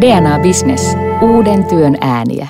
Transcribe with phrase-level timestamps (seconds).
[0.00, 0.96] DNA Business.
[1.22, 2.48] Uuden työn ääniä.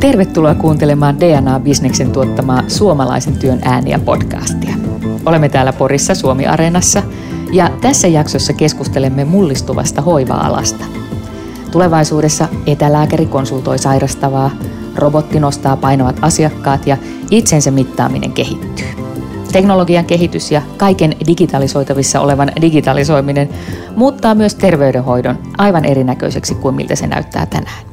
[0.00, 4.74] Tervetuloa kuuntelemaan DNA Businessin tuottamaa Suomalaisen työn ääniä podcastia.
[5.26, 7.02] Olemme täällä Porissa Suomi-areenassa
[7.52, 10.84] ja tässä jaksossa keskustelemme mullistuvasta hoiva-alasta.
[11.70, 14.50] Tulevaisuudessa etälääkäri konsultoi sairastavaa,
[14.96, 16.96] robotti nostaa painavat asiakkaat ja
[17.30, 19.03] itsensä mittaaminen kehittyy.
[19.54, 23.48] Teknologian kehitys ja kaiken digitalisoitavissa olevan digitalisoiminen
[23.96, 27.84] muuttaa myös terveydenhoidon aivan erinäköiseksi kuin miltä se näyttää tänään.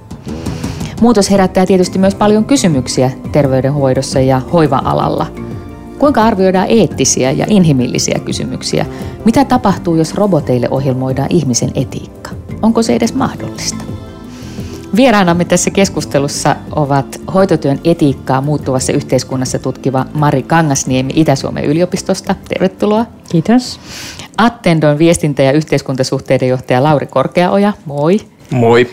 [1.02, 5.26] Muutos herättää tietysti myös paljon kysymyksiä terveydenhoidossa ja hoiva-alalla.
[6.00, 8.86] Kuinka arvioidaan eettisiä ja inhimillisiä kysymyksiä?
[9.26, 12.32] Mitä tapahtuu, jos roboteille ohjelmoidaan ihmisen etiikka?
[12.62, 13.91] Onko se edes mahdollista?
[14.96, 22.36] Vieraanamme tässä keskustelussa ovat hoitotyön etiikkaa muuttuvassa yhteiskunnassa tutkiva Mari Kangasniemi Itä-Suomen yliopistosta.
[22.50, 23.06] Tervetuloa.
[23.30, 23.80] Kiitos.
[24.38, 27.74] Attendon viestintä- ja yhteiskuntasuhteiden johtaja Lauri Korkeaoja.
[27.86, 28.20] Moi.
[28.50, 28.90] Moi.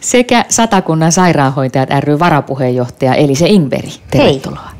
[0.00, 3.92] Sekä Satakunnan sairaanhoitajat ry varapuheenjohtaja Elise Ingveri.
[4.10, 4.68] Tervetuloa.
[4.68, 4.76] Hei.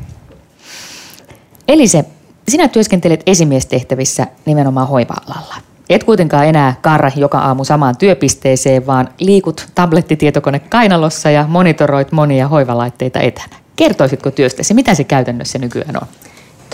[1.69, 2.05] Elise,
[2.49, 5.55] sinä työskentelet esimiestehtävissä nimenomaan hoiva-alalla.
[5.91, 12.49] Et kuitenkaan enää karra joka aamu samaan työpisteeseen, vaan liikut tablettitietokone kainalossa ja monitoroit monia
[12.49, 13.57] hoivalaitteita etänä.
[13.77, 16.09] Kertoisitko työstäsi, mitä se käytännössä nykyään on?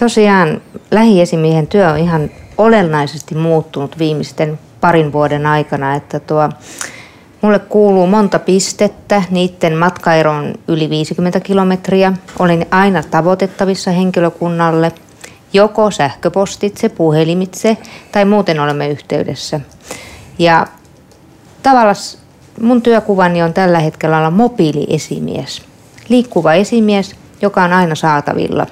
[0.01, 6.49] Tosiaan lähiesimiehen työ on ihan olennaisesti muuttunut viimeisten parin vuoden aikana, että tuo
[7.43, 12.13] Mulle kuuluu monta pistettä, niiden matkaero on yli 50 kilometriä.
[12.39, 14.93] Olin aina tavoitettavissa henkilökunnalle–
[15.53, 17.77] joko sähköpostitse, puhelimitse
[18.13, 19.61] tai muuten olemme yhteydessä.
[20.39, 20.67] Ja
[21.63, 21.97] tavallaan
[22.61, 25.63] mun työkuvani on tällä hetkellä olla mobiiliesimies.
[26.09, 28.67] Liikkuva esimies, joka on aina saatavilla.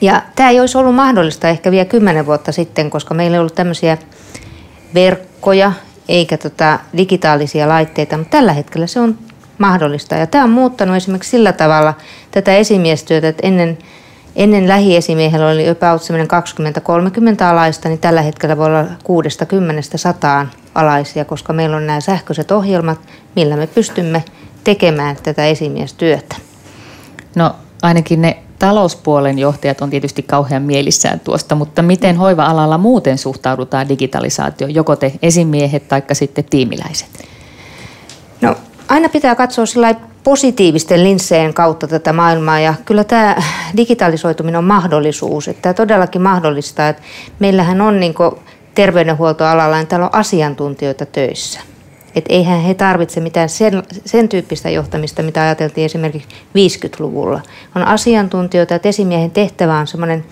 [0.00, 3.54] Ja tämä ei olisi ollut mahdollista ehkä vielä kymmenen vuotta sitten, koska meillä ei ollut
[3.54, 3.98] tämmöisiä
[4.94, 5.72] verkkoja
[6.08, 9.18] eikä tota digitaalisia laitteita, mutta tällä hetkellä se on
[9.58, 10.14] mahdollista.
[10.14, 11.94] Ja tämä on muuttanut esimerkiksi sillä tavalla
[12.30, 13.78] tätä esimiestyötä, että ennen–
[14.36, 16.02] Ennen lähiesimiehellä oli about
[17.40, 18.82] 20-30 alaista, niin tällä hetkellä voi olla
[20.42, 22.98] 60-100 alaisia, koska meillä on nämä sähköiset ohjelmat,
[23.36, 24.24] millä me pystymme
[24.64, 26.36] tekemään tätä esimiestyötä.
[27.34, 33.88] No ainakin ne talouspuolen johtajat on tietysti kauhean mielissään tuosta, mutta miten hoiva-alalla muuten suhtaudutaan
[33.88, 37.08] digitalisaatioon, joko te esimiehet tai sitten tiimiläiset?
[38.40, 38.56] No
[38.90, 39.64] aina pitää katsoa
[40.24, 43.36] positiivisten linsseen kautta tätä maailmaa ja kyllä tämä
[43.76, 47.02] digitalisoituminen on mahdollisuus, että tämä todellakin mahdollistaa, että
[47.38, 48.14] meillähän on niin
[48.74, 51.60] terveydenhuoltoalalla, niin täällä on asiantuntijoita töissä.
[52.14, 57.40] Et eihän he tarvitse mitään sen, sen tyyppistä johtamista, mitä ajateltiin esimerkiksi 50-luvulla.
[57.76, 60.24] On asiantuntijoita, että esimiehen tehtävä on semmoinen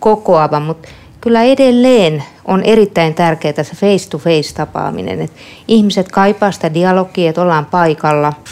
[0.00, 0.88] kokoava, mutta
[1.26, 5.20] kyllä edelleen on erittäin tärkeää se face-to-face tapaaminen.
[5.20, 5.36] Että
[5.68, 8.32] ihmiset kaipaa sitä dialogia, että ollaan paikalla–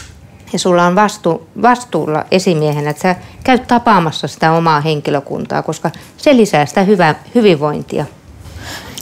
[0.53, 6.37] ja sulla on vastu, vastuulla esimiehenä, että sä käyt tapaamassa sitä omaa henkilökuntaa, koska se
[6.37, 8.05] lisää sitä hyvää, hyvinvointia.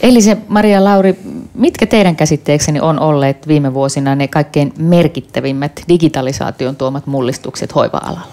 [0.03, 1.19] Eli se Maria Lauri,
[1.53, 8.27] mitkä teidän käsitteekseni on olleet viime vuosina ne kaikkein merkittävimmät digitalisaation tuomat mullistukset hoiva-alalla?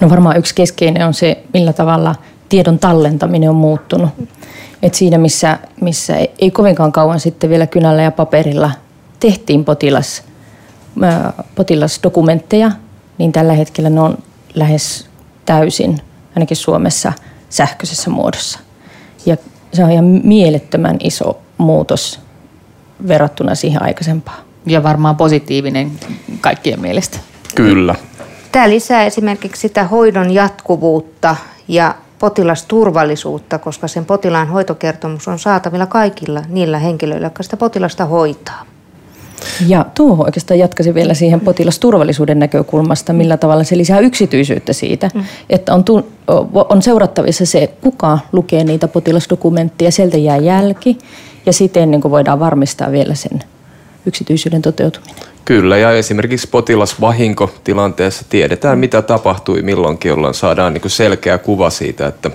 [0.00, 2.14] No varmaan yksi keskeinen on se, millä tavalla
[2.48, 4.10] tiedon tallentaminen on muuttunut.
[4.82, 8.70] Et siinä, missä, missä ei kovinkaan kauan sitten vielä kynällä ja paperilla
[9.20, 10.22] tehtiin potilas
[11.54, 12.72] potilasdokumentteja,
[13.18, 14.18] niin tällä hetkellä ne on
[14.54, 15.06] lähes
[15.44, 16.00] täysin,
[16.36, 17.12] ainakin Suomessa,
[17.48, 18.58] sähköisessä muodossa.
[19.26, 19.36] Ja
[19.72, 22.20] se on ihan mielettömän iso muutos
[23.08, 24.38] verrattuna siihen aikaisempaan.
[24.66, 25.92] Ja varmaan positiivinen
[26.40, 27.18] kaikkien mielestä.
[27.54, 27.94] Kyllä.
[28.52, 31.36] Tämä lisää esimerkiksi sitä hoidon jatkuvuutta
[31.68, 38.64] ja potilasturvallisuutta, koska sen potilaan hoitokertomus on saatavilla kaikilla niillä henkilöillä, jotka sitä potilasta hoitaa.
[39.66, 45.24] Ja tuohon oikeastaan jatkaisin vielä siihen potilasturvallisuuden näkökulmasta, millä tavalla se lisää yksityisyyttä siitä, mm.
[45.50, 46.12] että on, tu-
[46.52, 50.98] on seurattavissa se, kuka lukee niitä potilasdokumentteja, sieltä jää jälki
[51.46, 53.44] ja siten niin voidaan varmistaa vielä sen
[54.06, 55.35] yksityisyyden toteutuminen.
[55.46, 62.30] Kyllä, ja esimerkiksi potilasvahinkotilanteessa tiedetään, mitä tapahtui milloinkin, jolloin saadaan niin selkeä kuva siitä, että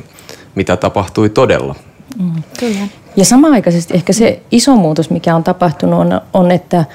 [0.56, 1.76] mitä tapahtui todella.
[2.20, 2.88] Mm, kyllä.
[3.16, 6.86] Ja samaaikaisesti ehkä se iso muutos, mikä on tapahtunut, on, on että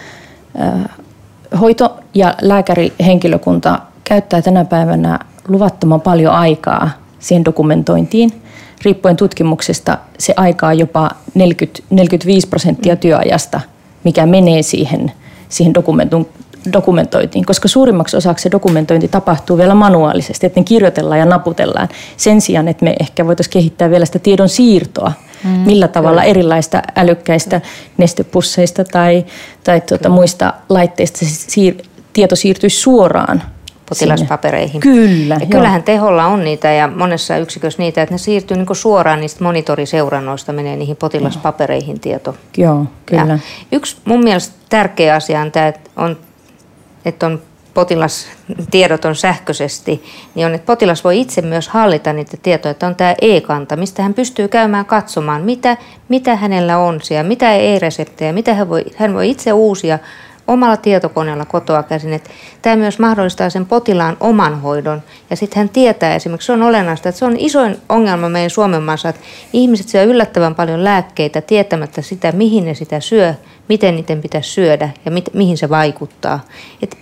[1.61, 5.19] hoito- ja lääkärihenkilökunta käyttää tänä päivänä
[5.49, 8.43] luvattoman paljon aikaa siihen dokumentointiin.
[8.85, 12.99] Riippuen tutkimuksesta se aikaa jopa 40, 45 prosenttia mm.
[12.99, 13.61] työajasta,
[14.05, 15.13] mikä menee siihen,
[15.49, 16.29] siihen dokumentun,
[16.73, 21.89] dokumentointiin, koska suurimmaksi osaksi se dokumentointi tapahtuu vielä manuaalisesti, että ne kirjoitellaan ja naputellaan.
[22.17, 25.13] Sen sijaan, että me ehkä voitaisiin kehittää vielä sitä tiedon siirtoa
[25.45, 26.31] mm, millä tavalla kyllä.
[26.31, 27.61] erilaista älykkäistä
[27.99, 29.25] nestepusseista tai,
[29.65, 33.43] tai tuota, muista laitteista siir- tieto siirtyisi suoraan
[33.89, 34.81] potilaspapereihin.
[34.81, 35.37] Kyllä.
[35.41, 39.45] Ja kyllähän teholla on niitä ja monessa yksikössä niitä, että ne siirtyy niin suoraan niistä
[39.45, 42.35] monitoriseurannoista, menee niihin potilaspapereihin tieto.
[42.57, 43.27] Joo, kyllä.
[43.27, 43.39] Ja
[43.73, 46.17] yksi mun mielestä tärkeä asia on tämä, että on,
[47.05, 47.43] että on
[47.75, 50.05] potilastiedot on sähköisesti,
[50.35, 54.03] niin on, että potilas voi itse myös hallita niitä tietoja, että on tämä e-kanta, mistä
[54.03, 55.77] hän pystyy käymään katsomaan, mitä,
[56.09, 59.99] mitä hänellä on siellä, mitä e-reseptejä, mitä hän voi, hän voi itse uusia
[60.49, 62.13] omalla tietokoneella kotoa käsin.
[62.13, 62.31] Että
[62.63, 65.03] tämä myös mahdollistaa sen potilaan oman hoidon.
[65.31, 68.83] Ja sitten hän tietää esimerkiksi, se on olennaista, että se on isoin ongelma meidän Suomen
[68.83, 69.21] maassa, että
[69.53, 73.35] ihmiset syö yllättävän paljon lääkkeitä tietämättä sitä, mihin ne sitä syö,
[73.69, 76.41] miten niiden pitäisi syödä ja mit, mihin se vaikuttaa.
[76.83, 76.99] Et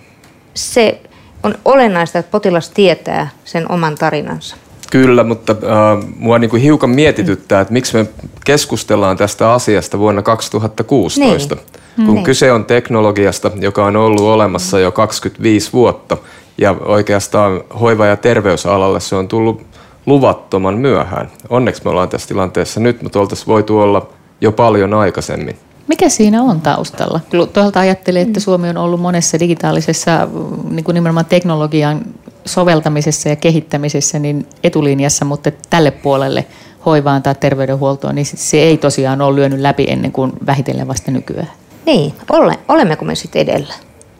[0.53, 1.01] se
[1.43, 4.55] on olennaista, että potilas tietää sen oman tarinansa.
[4.91, 8.05] Kyllä, mutta äh, mua niin kuin hiukan mietityttää, että miksi me
[8.45, 11.55] keskustellaan tästä asiasta vuonna 2016.
[11.55, 12.05] Niin.
[12.05, 12.23] Kun niin.
[12.23, 16.17] kyse on teknologiasta, joka on ollut olemassa jo 25 vuotta
[16.57, 19.61] ja oikeastaan hoiva- ja terveysalalle se on tullut
[20.05, 21.31] luvattoman myöhään.
[21.49, 24.07] Onneksi me ollaan tässä tilanteessa nyt, mutta oltaisiin voitu olla
[24.41, 25.55] jo paljon aikaisemmin.
[25.87, 27.19] Mikä siinä on taustalla?
[27.53, 30.27] Tuolta ajattelee, että Suomi on ollut monessa digitaalisessa
[30.69, 32.01] niin kuin nimenomaan teknologian
[32.45, 36.45] soveltamisessa ja kehittämisessä niin etulinjassa, mutta tälle puolelle
[36.85, 41.51] hoivaan tai terveydenhuoltoon, niin se ei tosiaan ole lyönyt läpi ennen kuin vähitellen vasta nykyään.
[41.85, 43.73] Niin, ole, olemmeko me sitten edellä?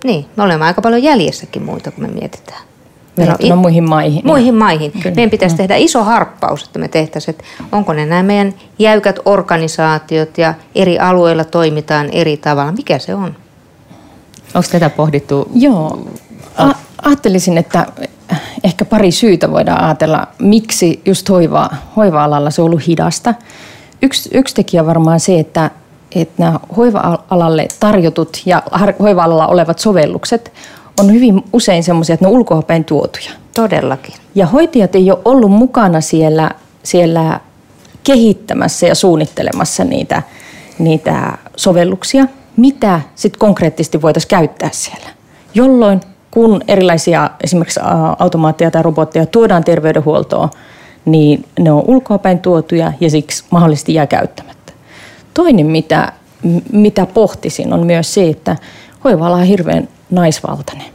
[0.04, 2.62] Niin, me olemme aika paljon jäljessäkin muita, kun me mietitään.
[3.18, 4.22] Verrattuna muihin maihin.
[4.26, 4.92] Muihin maihin.
[4.92, 5.16] Kyllä.
[5.16, 5.58] Meidän pitäisi mm.
[5.58, 11.00] tehdä iso harppaus, että me tehtäisiin, että onko ne nämä meidän jäykät organisaatiot ja eri
[11.00, 12.72] alueilla toimitaan eri tavalla.
[12.72, 13.36] Mikä se on?
[14.54, 15.48] Onko tätä pohdittu?
[15.54, 16.08] Joo.
[16.58, 17.86] A- ajattelisin, että
[18.64, 23.34] ehkä pari syytä voidaan ajatella, miksi just hoiva, hoiva-alalla se on ollut hidasta.
[24.02, 25.72] Yksi, yksi tekijä varmaan se, että
[26.16, 28.64] että nämä hoiva-alalle tarjotut ja
[29.00, 30.54] hoiva-alalla olevat sovellukset
[31.00, 33.32] on hyvin usein semmoisia, että ne on ulkoapäin tuotuja.
[33.56, 34.14] Todellakin.
[34.36, 36.52] Ja hoitajat ei ole ollut mukana siellä,
[36.84, 37.40] siellä
[38.04, 40.24] kehittämässä ja suunnittelemassa niitä,
[40.80, 42.26] niitä sovelluksia,
[42.58, 45.10] mitä sitten konkreettisesti voitaisiin käyttää siellä.
[45.54, 46.02] Jolloin
[46.36, 47.80] kun erilaisia esimerkiksi
[48.20, 50.50] automaatteja tai robotteja tuodaan terveydenhuoltoon,
[51.06, 54.74] niin ne on ulkoapäin tuotuja ja siksi mahdollisesti jää käyttämättä.
[55.34, 56.12] Toinen, mitä,
[56.72, 58.56] mitä pohtisin, on myös se, että
[59.04, 60.86] hoiva-ala on hirveän naisvaltainen.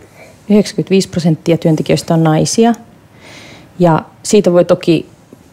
[0.50, 2.75] 95 prosenttia työntekijöistä on naisia.
[3.78, 5.08] Ja siitä voi toki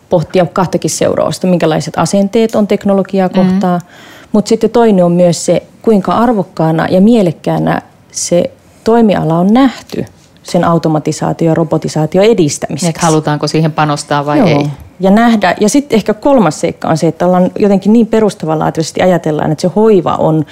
[0.09, 3.51] pohtia kahtakin seurausta, minkälaiset asenteet on teknologiaa mm-hmm.
[3.51, 3.81] kohtaan.
[3.81, 3.87] Mm.
[4.31, 7.81] Mutta sitten toinen on myös se, kuinka arvokkaana ja mielekkäänä
[8.11, 8.51] se
[8.87, 10.05] toimiala on nähty
[10.43, 12.89] sen automatisaatio ja robotisaatio edistämiseksi.
[12.89, 14.47] Et halutaanko siihen panostaa vai Joo.
[14.47, 14.67] ei?
[14.99, 15.55] ja nähdä.
[15.59, 19.71] Ja sitten ehkä kolmas seikka on se, että ollaan jotenkin niin perustavanlaatuisesti ajatellaan, että se
[19.75, 20.45] hoiva on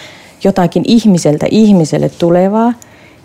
[0.43, 2.73] jotakin ihmiseltä ihmiselle tulevaa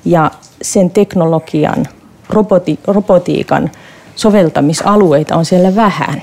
[0.05, 0.31] ja
[0.63, 1.87] sen teknologian,
[2.29, 3.71] roboti, robotiikan
[4.17, 6.23] soveltamisalueita on siellä vähän.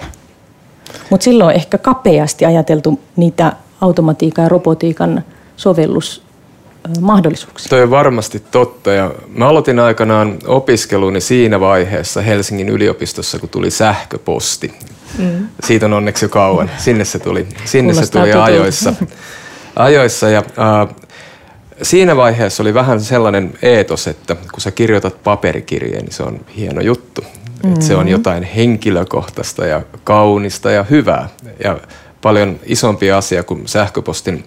[1.10, 5.24] Mutta silloin ehkä kapeasti ajateltu niitä automatiikan ja robotiikan
[5.58, 6.27] sovellus
[7.02, 7.70] mahdollisuuksia.
[7.70, 13.72] Toi on varmasti totta ja mä aloitin aikanaan opiskeluni siinä vaiheessa Helsingin yliopistossa, kun tuli
[13.72, 14.74] sähköposti.
[15.18, 15.48] Mm.
[15.64, 16.72] Siitä on onneksi jo kauan.
[16.78, 18.94] Sinne se tuli, sinne se tuli ajoissa.
[19.76, 20.96] ajoissa ja, äh,
[21.82, 26.82] siinä vaiheessa oli vähän sellainen eetos, että kun sä kirjoitat paperikirjeen, niin se on hieno
[26.82, 27.22] juttu.
[27.22, 27.74] Mm-hmm.
[27.74, 28.12] Että se on mm.
[28.12, 31.30] jotain henkilökohtaista ja kaunista ja hyvää.
[31.64, 31.78] Ja
[32.22, 34.44] paljon isompi asia kuin sähköpostin,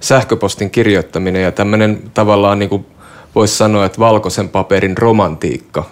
[0.00, 2.86] sähköpostin kirjoittaminen ja tämmöinen tavallaan niin kuin
[3.34, 5.84] voisi sanoa, että valkoisen paperin romantiikka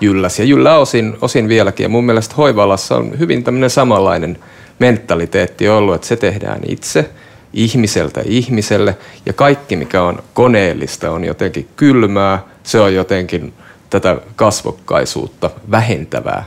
[0.00, 1.84] jylläs ja jyllä osin, osin vieläkin.
[1.84, 4.38] Ja mun mielestä hoivalassa on hyvin tämmöinen samanlainen
[4.78, 7.10] mentaliteetti ollut, että se tehdään itse
[7.52, 8.96] ihmiseltä ihmiselle
[9.26, 13.52] ja kaikki mikä on koneellista on jotenkin kylmää, se on jotenkin
[13.90, 16.44] tätä kasvokkaisuutta vähentävää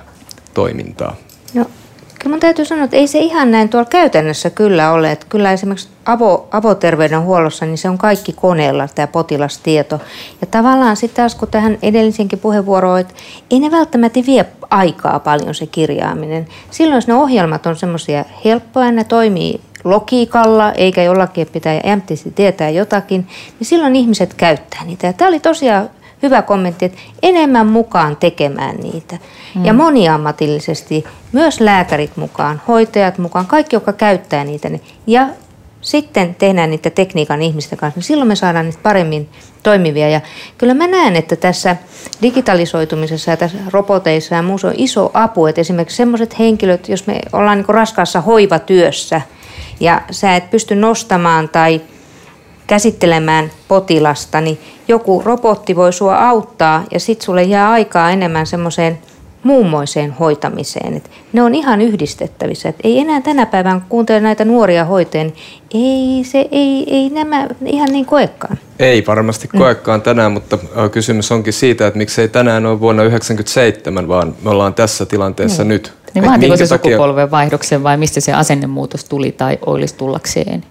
[0.53, 1.15] toimintaa.
[1.53, 1.65] No
[2.25, 5.11] Kyllä mun täytyy sanoa, että ei se ihan näin tuolla käytännössä kyllä ole.
[5.11, 9.99] Että kyllä esimerkiksi avo, avoterveydenhuollossa niin se on kaikki koneella tämä potilastieto.
[10.41, 13.13] Ja tavallaan sitten taas kun tähän edellisenkin puheenvuoroon, että
[13.51, 16.47] ei ne välttämättä vie aikaa paljon se kirjaaminen.
[16.71, 22.69] Silloin jos ne ohjelmat on semmoisia helppoja, ne toimii logiikalla, eikä jollakin pitää jämptisesti tietää
[22.69, 23.27] jotakin,
[23.59, 25.07] niin silloin ihmiset käyttää niitä.
[25.07, 25.89] Ja tämä oli tosiaan
[26.23, 29.17] hyvä kommentti, että enemmän mukaan tekemään niitä.
[29.55, 29.65] Mm.
[29.65, 34.69] Ja moniammatillisesti myös lääkärit mukaan, hoitajat mukaan, kaikki, jotka käyttää niitä.
[35.07, 35.27] Ja
[35.81, 39.29] sitten tehdään niitä tekniikan ihmisten kanssa, niin silloin me saadaan niitä paremmin
[39.63, 40.09] toimivia.
[40.09, 40.21] Ja
[40.57, 41.75] kyllä mä näen, että tässä
[42.21, 47.19] digitalisoitumisessa ja tässä roboteissa ja muussa on iso apu, että esimerkiksi sellaiset henkilöt, jos me
[47.33, 49.21] ollaan niin raskaassa hoivatyössä,
[49.79, 51.81] ja sä et pysty nostamaan tai
[52.67, 58.99] käsittelemään potilasta, niin joku robotti voi sua auttaa ja sitten sulle jää aikaa enemmän semmoiseen
[59.45, 60.93] muummoiseen hoitamiseen.
[60.93, 62.69] Et ne on ihan yhdistettävissä.
[62.69, 65.35] Et ei enää tänä päivänä, kun kuuntele näitä nuoria hoitajia, niin
[65.73, 68.57] ei, se, ei, ei nämä ihan niin koekaan.
[68.79, 69.57] Ei varmasti mm.
[69.57, 70.03] koekaan mm.
[70.03, 70.57] tänään, mutta
[70.91, 75.69] kysymys onkin siitä, että miksei tänään ole vuonna 1997, vaan me ollaan tässä tilanteessa niin.
[75.69, 75.93] nyt.
[76.13, 76.91] Niin vaatiko se takia...
[76.91, 80.63] sukupolven vaihdoksen vai mistä se asennemuutos tuli tai olisi tullakseen?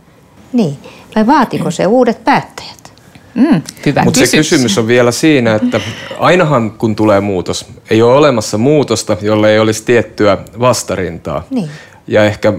[0.52, 0.76] Niin,
[1.16, 2.92] vai vaatiko se uudet päättäjät?
[3.34, 5.80] Mm, hyvä Mutta se kysymys on vielä siinä, että
[6.18, 11.44] ainahan kun tulee muutos, ei ole olemassa muutosta, jolle ei olisi tiettyä vastarintaa.
[11.50, 11.68] Niin.
[12.06, 12.52] Ja ehkä,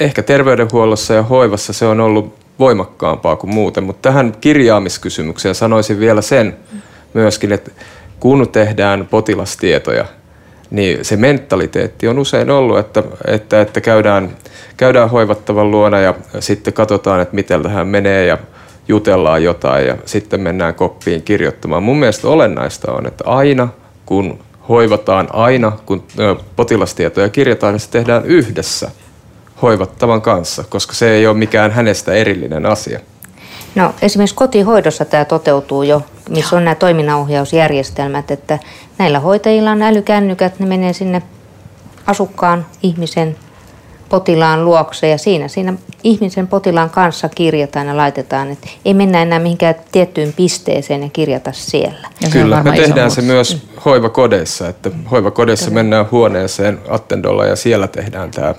[0.00, 3.84] ehkä terveydenhuollossa ja hoivassa se on ollut voimakkaampaa kuin muuten.
[3.84, 6.56] Mutta tähän kirjaamiskysymykseen sanoisin vielä sen
[7.14, 7.70] myöskin, että
[8.20, 10.04] kun tehdään potilastietoja,
[10.70, 14.30] niin se mentaliteetti on usein ollut, että, että, että käydään,
[14.76, 18.38] käydään hoivattavan luona ja sitten katsotaan, että miten tähän menee ja
[18.88, 21.82] jutellaan jotain ja sitten mennään koppiin kirjoittamaan.
[21.82, 23.68] Mun mielestä olennaista on, että aina
[24.06, 26.04] kun hoivataan, aina kun
[26.56, 28.90] potilastietoja kirjataan, niin se tehdään yhdessä
[29.62, 33.00] hoivattavan kanssa, koska se ei ole mikään hänestä erillinen asia.
[33.74, 38.58] No esimerkiksi kotihoidossa tämä toteutuu jo, missä on nämä toiminnanohjausjärjestelmät, että
[38.98, 41.22] näillä hoitajilla on älykännykät, ne menee sinne
[42.06, 43.36] asukkaan ihmisen
[44.08, 49.38] potilaan luokse ja siinä, siinä ihmisen potilaan kanssa kirjataan ja laitetaan, että ei mennä enää
[49.38, 52.08] mihinkään tiettyyn pisteeseen ja kirjata siellä.
[52.20, 53.80] Ja Kyllä, me tehdään se myös mm.
[53.84, 55.74] hoivakodeissa, että hoivakodeissa Kyllä.
[55.74, 58.54] mennään huoneeseen attendolla ja siellä tehdään tämä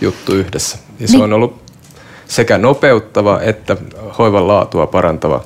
[0.00, 0.78] juttu yhdessä.
[1.00, 1.24] Ja se niin.
[1.24, 1.67] on ollut
[2.28, 3.76] sekä nopeuttava että
[4.18, 5.40] hoivan laatua parantava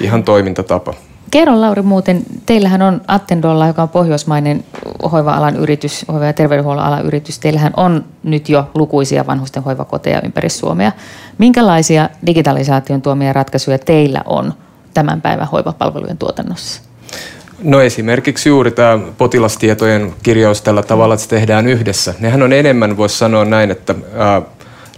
[0.00, 0.94] ihan toimintatapa.
[1.30, 4.64] Kerro Lauri muuten, teillähän on Attendolla, joka on pohjoismainen
[5.12, 7.38] hoiva-alan yritys, hoiva- ja terveydenhuollon alan yritys.
[7.38, 10.92] Teillähän on nyt jo lukuisia vanhusten hoivakoteja ympäri Suomea.
[11.38, 14.54] Minkälaisia digitalisaation tuomia ratkaisuja teillä on
[14.94, 16.82] tämän päivän hoivapalvelujen tuotannossa?
[17.62, 22.14] No esimerkiksi juuri tämä potilastietojen kirjaus tällä tavalla, että se tehdään yhdessä.
[22.20, 23.94] Nehän on enemmän, voisi sanoa näin, että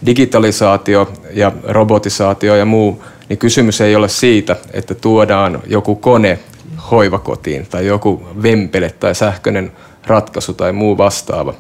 [0.07, 6.38] digitalisaatio ja robotisaatio ja muu niin kysymys ei ole siitä, että tuodaan joku kone
[6.90, 9.73] hoivakotiin tai joku vempele tai sähköinen
[10.07, 11.54] ratkaisu tai muu vastaava.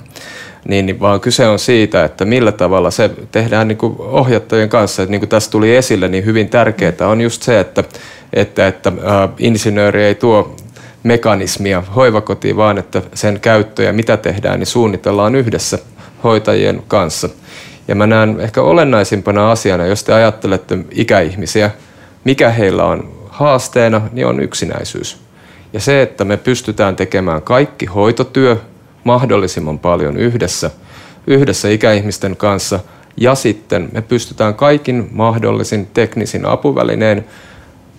[0.68, 5.02] Niin, niin, vaan kyse on siitä, että millä tavalla se tehdään niin kuin ohjattajien kanssa.
[5.02, 7.84] Että niin kuin tässä tuli esille, niin hyvin tärkeää on just se, että,
[8.32, 10.56] että, että ä, insinööri ei tuo
[11.02, 15.78] mekanismia hoivakotiin, vaan että sen käyttö ja mitä tehdään, niin suunnitellaan yhdessä
[16.24, 17.28] hoitajien kanssa.
[17.90, 21.70] Ja mä näen ehkä olennaisimpana asiana, jos te ajattelette ikäihmisiä,
[22.24, 25.18] mikä heillä on haasteena, niin on yksinäisyys.
[25.72, 28.56] Ja se, että me pystytään tekemään kaikki hoitotyö
[29.04, 30.70] mahdollisimman paljon yhdessä,
[31.26, 32.80] yhdessä ikäihmisten kanssa,
[33.16, 37.24] ja sitten me pystytään kaikin mahdollisin teknisin apuvälineen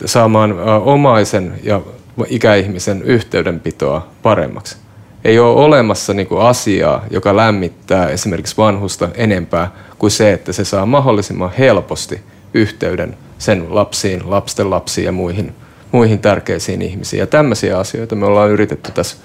[0.06, 0.56] saamaan
[0.86, 1.82] omaisen ja
[2.28, 4.78] ikäihmisen yhteydenpitoa paremmaksi
[5.24, 10.66] ei ole olemassa niin kuin asiaa, joka lämmittää esimerkiksi vanhusta enempää kuin se, että se
[10.66, 12.22] saa mahdollisimman helposti
[12.54, 15.54] yhteyden sen lapsiin, lapsen lapsiin ja muihin,
[15.92, 17.20] muihin tärkeisiin ihmisiin.
[17.20, 19.18] Ja tämmöisiä asioita me ollaan yritetty tässä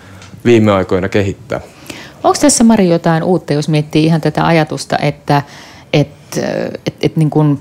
[0.44, 1.60] viime aikoina kehittää.
[2.24, 5.42] Onko tässä Mari jotain uutta, jos miettii ihan tätä ajatusta, että
[5.92, 6.08] et,
[6.86, 7.58] et, et niin kuin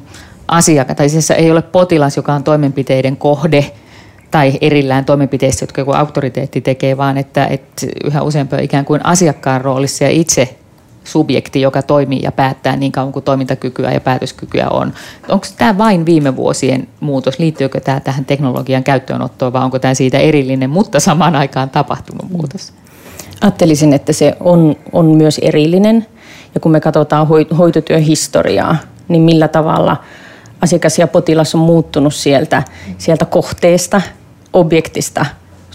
[0.48, 3.72] asiakas, tai siis ei ole potilas, joka on toimenpiteiden kohde–
[4.36, 9.62] tai erillään toimenpiteistä, jotka joku auktoriteetti tekee, vaan että, että yhä useampi ikään kuin asiakkaan
[9.62, 10.56] roolissa ja itse
[11.04, 14.94] subjekti, joka toimii ja päättää niin kauan kuin toimintakykyä ja päätöskykyä on.
[15.30, 17.40] Onko tämä vain viime vuosien muutos?
[17.40, 22.74] Liittyykö tämä tähän teknologian käyttöönottoon vai onko tämä siitä erillinen, mutta samaan aikaan tapahtunut muutos?
[23.42, 26.06] Ajattelisin, että se on, on myös erillinen.
[26.56, 27.28] Ja kun me katsotaan
[27.58, 28.78] hoitotyön historiaa,
[29.08, 29.98] niin millä tavalla
[30.62, 32.64] asiakas ja potilas on muuttunut sieltä,
[32.98, 34.02] sieltä kohteesta
[34.56, 35.26] objektista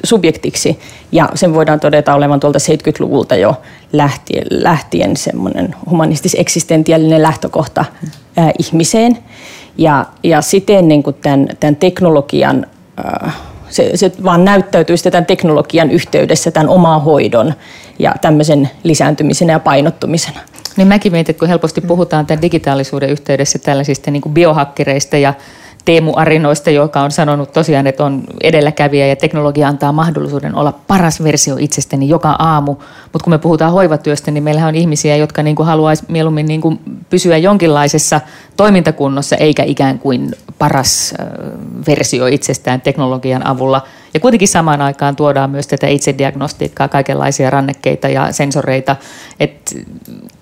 [0.05, 0.79] subjektiksi.
[1.13, 3.55] Ja sen voidaan todeta olevan tuolta 70-luvulta jo
[3.93, 7.85] lähtien, lähtien semmoinen humanistis-eksistentiaalinen lähtökohta
[8.37, 9.19] ää, ihmiseen.
[9.79, 13.33] Ja, ja siten niin kuin tämän, tämän teknologian, ää,
[13.69, 17.55] se, se vaan näyttäytyy sitten tämän teknologian yhteydessä tämän omaa hoidon
[17.99, 20.41] ja tämmöisen lisääntymisenä ja painottumisena.
[20.77, 25.35] Niin mäkin mietin, että kun helposti puhutaan tämän digitaalisuuden yhteydessä tällaisista niin kuin biohakkereista ja
[25.85, 31.23] Teemu Arinoista, joka on sanonut tosiaan, että on edelläkävijä ja teknologia antaa mahdollisuuden olla paras
[31.23, 32.77] versio itsestäni joka aamu.
[33.13, 36.61] Mutta kun me puhutaan hoivatyöstä, niin meillähän on ihmisiä, jotka niin kuin haluaisi mieluummin niin
[36.61, 38.21] kuin pysyä jonkinlaisessa
[38.57, 41.15] toimintakunnossa eikä ikään kuin paras
[41.87, 43.83] versio itsestään teknologian avulla.
[44.15, 48.97] Ja kuitenkin samaan aikaan tuodaan myös tätä itsediagnostiikkaa, kaikenlaisia rannekkeita ja sensoreita,
[49.41, 49.75] että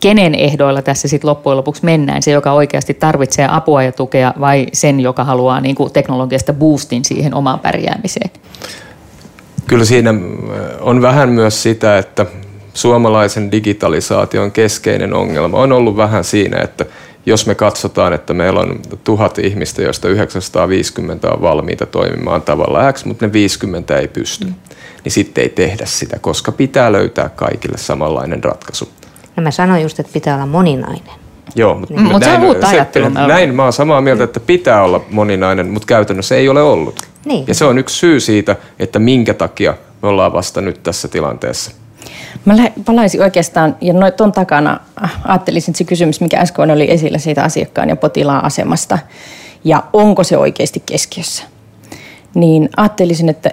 [0.00, 4.66] kenen ehdoilla tässä sitten loppujen lopuksi mennään, se joka oikeasti tarvitsee apua ja tukea vai
[4.72, 8.30] sen, joka haluaa niin kuin teknologiasta boostin siihen omaan pärjäämiseen?
[9.66, 10.14] Kyllä siinä
[10.80, 12.26] on vähän myös sitä, että
[12.74, 16.86] suomalaisen digitalisaation keskeinen ongelma on ollut vähän siinä, että
[17.28, 23.04] jos me katsotaan, että meillä on tuhat ihmistä, joista 950 on valmiita toimimaan tavalla X,
[23.04, 24.54] mutta ne 50 ei pysty, mm.
[25.04, 28.88] niin sitten ei tehdä sitä, koska pitää löytää kaikille samanlainen ratkaisu.
[29.36, 31.12] No mä sanoin just, että pitää olla moninainen.
[31.54, 35.04] Joo, mutta mm, mut näin, se se, näin mä oon samaa mieltä, että pitää olla
[35.10, 37.00] moninainen, mutta käytännössä ei ole ollut.
[37.24, 37.44] Niin.
[37.46, 41.70] Ja se on yksi syy siitä, että minkä takia me ollaan vasta nyt tässä tilanteessa.
[42.44, 46.90] Mä palaisin oikeastaan, ja noin ton takana äh, ajattelisin, että se kysymys, mikä äsken oli
[46.90, 48.98] esillä siitä asiakkaan ja potilaan asemasta,
[49.64, 51.42] ja onko se oikeasti keskiössä,
[52.34, 53.50] niin ajattelisin, että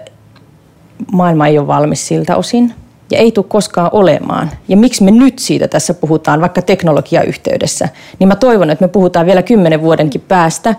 [1.12, 2.74] maailma ei ole valmis siltä osin,
[3.12, 4.52] ja ei tule koskaan olemaan.
[4.68, 9.26] Ja miksi me nyt siitä tässä puhutaan, vaikka teknologiayhteydessä, niin mä toivon, että me puhutaan
[9.26, 10.76] vielä kymmenen vuodenkin päästä,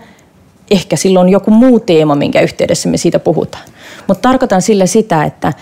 [0.70, 3.64] ehkä silloin joku muu teema, minkä yhteydessä me siitä puhutaan.
[4.08, 5.52] Mutta tarkoitan sillä sitä, että,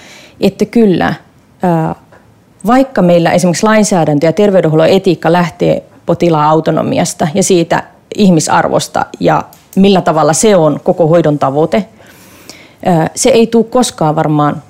[0.41, 1.15] että kyllä
[2.67, 7.83] vaikka meillä esimerkiksi lainsäädäntö ja terveydenhuollon etiikka lähtee potilaan autonomiasta ja siitä
[8.15, 9.45] ihmisarvosta ja
[9.77, 11.85] millä tavalla se on koko hoidon tavoite,
[13.15, 14.63] se ei tule koskaan varmaan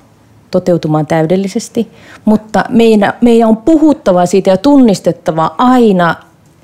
[0.51, 1.91] toteutumaan täydellisesti,
[2.25, 6.15] mutta meidän, meidän on puhuttava siitä ja tunnistettava aina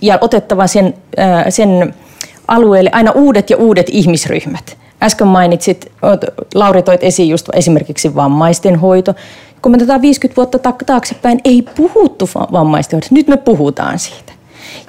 [0.02, 0.94] ja otettava sen,
[1.50, 1.94] sen
[2.48, 4.78] alueelle aina uudet ja uudet ihmisryhmät.
[5.04, 5.92] Äsken mainitsit,
[6.56, 9.16] Lauri toit esiin just esimerkiksi vammaisten hoito
[9.62, 13.16] kun me otetaan 50 vuotta taaksepäin, ei puhuttu vammaisten hoidosta.
[13.16, 14.34] Nyt me puhutaan siitä.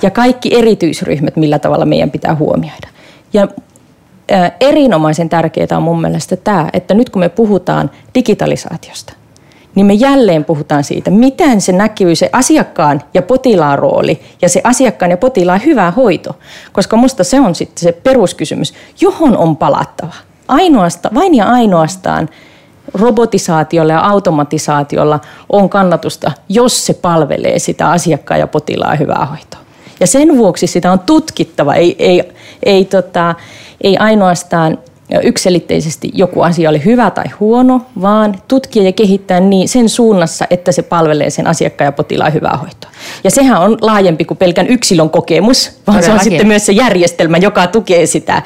[0.02, 2.88] Ja kaikki erityisryhmät, millä tavalla meidän pitää huomioida.
[3.32, 3.48] Ja
[4.60, 9.12] erinomaisen tärkeää on mun mielestä tämä, että nyt kun me puhutaan digitalisaatiosta,
[9.74, 14.60] niin me jälleen puhutaan siitä, miten se näkyy se asiakkaan ja potilaan rooli ja se
[14.64, 16.38] asiakkaan ja potilaan hyvä hoito.
[16.72, 20.14] Koska musta se on sitten se peruskysymys, johon on palattava.
[20.48, 22.28] Ainoasta, vain ja ainoastaan
[22.94, 29.60] robotisaatiolla ja automatisaatiolla on kannatusta, jos se palvelee sitä asiakkaan ja potilaan hyvää hoitoa.
[30.00, 33.34] Ja sen vuoksi sitä on tutkittava, ei, ei, ei, tota,
[33.80, 34.78] ei ainoastaan
[35.20, 40.72] yksilitteisesti joku asia oli hyvä tai huono, vaan tutkia ja kehittää niin sen suunnassa, että
[40.72, 42.90] se palvelee sen asiakkaan ja potilaan hyvää hoitoa.
[43.24, 46.04] Ja sehän on laajempi kuin pelkän yksilön kokemus, vaan Todellakin.
[46.04, 48.42] se on sitten myös se järjestelmä, joka tukee sitä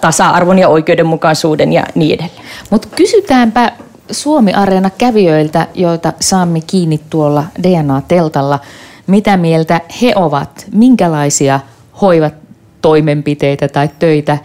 [0.00, 2.44] tasa-arvon ja oikeudenmukaisuuden ja niin edelleen.
[2.70, 3.72] Mutta kysytäänpä
[4.10, 8.58] Suomi-areena kävijöiltä, joita saamme kiinni tuolla DNA-teltalla,
[9.06, 11.60] mitä mieltä he ovat, minkälaisia
[12.00, 14.38] hoivatoimenpiteitä tai töitä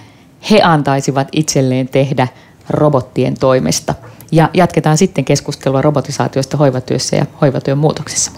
[0.52, 2.28] he antaisivat itselleen tehdä
[2.69, 3.93] robottien toimesta.
[4.32, 8.32] Ja jatketaan sitten keskustelua robotisaatiosta hoivatyössä ja hoivatyön muutoksessa.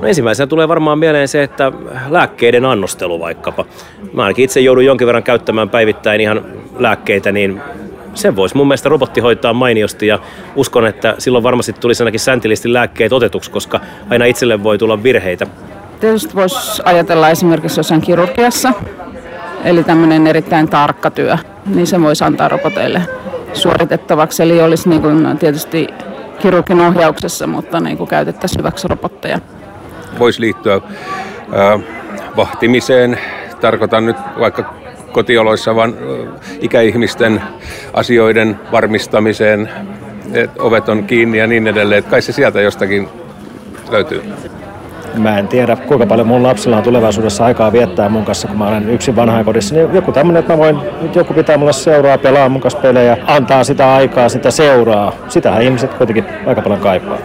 [0.00, 1.72] No ensimmäisenä tulee varmaan mieleen se, että
[2.08, 3.64] lääkkeiden annostelu vaikkapa.
[4.12, 6.44] Mä ainakin itse joudun jonkin verran käyttämään päivittäin ihan
[6.78, 7.60] lääkkeitä, niin
[8.14, 10.18] sen voisi mun mielestä robotti hoitaa mainiosti ja
[10.56, 15.46] uskon, että silloin varmasti tulisi ainakin säntillisesti lääkkeet otetuksi, koska aina itselle voi tulla virheitä.
[16.00, 18.72] Tietysti voisi ajatella esimerkiksi jossain kirurgiassa,
[19.64, 23.02] eli tämmöinen erittäin tarkka työ, niin se voisi antaa roboteille
[23.52, 24.42] suoritettavaksi.
[24.42, 25.88] Eli olisi niin kuin tietysti
[26.38, 29.38] kirurgin ohjauksessa, mutta niin kuin käytettäisiin hyväksi robotteja.
[30.18, 31.80] Voisi liittyä äh,
[32.36, 33.18] vahtimiseen,
[33.60, 34.74] tarkoitan nyt vaikka
[35.12, 35.94] kotioloissa, vaan
[36.60, 37.42] ikäihmisten
[37.92, 39.70] asioiden varmistamiseen,
[40.32, 42.04] että ovet on kiinni ja niin edelleen.
[42.04, 43.08] Kai se sieltä jostakin
[43.90, 44.22] löytyy.
[45.16, 48.68] Mä en tiedä, kuinka paljon mun lapsilla on tulevaisuudessa aikaa viettää mun kanssa, kun mä
[48.68, 49.74] olen yksin vanhainkodissa.
[49.74, 53.16] Niin joku tämmöinen, että mä voin, nyt joku pitää mulle seuraa, pelaa mun kanssa pelejä,
[53.26, 55.12] antaa sitä aikaa, sitä seuraa.
[55.28, 57.18] Sitähän ihmiset kuitenkin aika paljon kaipaa.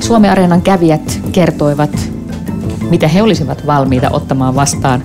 [0.00, 1.90] Suomi-areenan kävijät kertoivat
[2.90, 5.02] mitä he olisivat valmiita ottamaan vastaan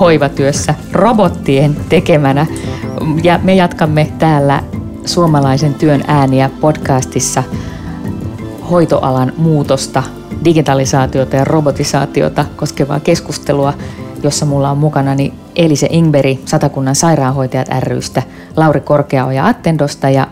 [0.00, 2.46] hoivatyössä robottien tekemänä.
[3.22, 4.62] Ja me jatkamme täällä
[5.04, 7.42] suomalaisen työn ääniä podcastissa
[8.70, 10.02] hoitoalan muutosta,
[10.44, 13.74] digitalisaatiota ja robotisaatiota koskevaa keskustelua,
[14.22, 18.22] jossa mulla on mukanani Elise Ingberi Satakunnan sairaanhoitajat rystä,
[18.56, 20.28] Lauri Korkeaoja Attendosta ja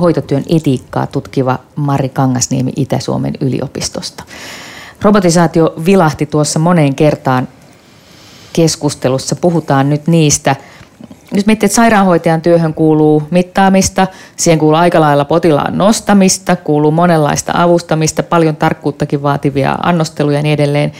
[0.00, 4.24] hoitotyön etiikkaa tutkiva Mari Kangasniemi Itä-Suomen yliopistosta.
[5.02, 7.48] Robotisaatio vilahti tuossa moneen kertaan
[8.52, 9.36] keskustelussa.
[9.36, 10.56] Puhutaan nyt niistä.
[11.34, 17.52] Jos miettii, että sairaanhoitajan työhön kuuluu mittaamista, siihen kuuluu aika lailla potilaan nostamista, kuuluu monenlaista
[17.54, 20.92] avustamista, paljon tarkkuuttakin vaativia annosteluja ja niin edelleen.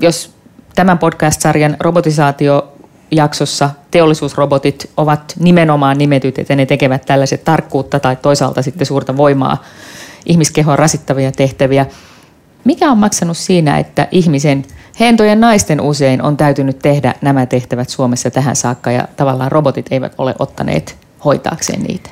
[0.00, 0.30] Jos
[0.74, 8.86] tämän podcast-sarjan robotisaatiojaksossa teollisuusrobotit ovat nimenomaan nimetyt, että ne tekevät tällaiset tarkkuutta tai toisaalta sitten
[8.86, 9.62] suurta voimaa
[10.26, 11.86] ihmiskehoa rasittavia tehtäviä.
[12.66, 14.64] Mikä on maksanut siinä, että ihmisen
[15.00, 20.14] hentojen naisten usein on täytynyt tehdä nämä tehtävät Suomessa tähän saakka ja tavallaan robotit eivät
[20.18, 22.10] ole ottaneet hoitaakseen niitä?